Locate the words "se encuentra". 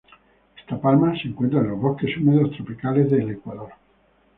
1.21-1.59